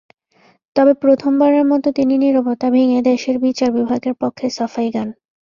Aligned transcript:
তবে 0.75 0.93
প্রথমবারের 1.03 1.65
মতো 1.65 1.87
তিনি 1.91 2.13
নীরবতা 2.17 2.67
ভেঙে 2.69 2.99
দেশের 3.01 3.35
বিচার 3.39 3.69
বিভাগের 3.71 4.13
পক্ষে 4.21 4.47
সাফাই 4.49 4.89
গান। 4.91 5.09